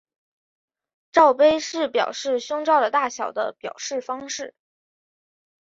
[1.11, 4.55] 罩杯是表示胸罩的大小的表示方式。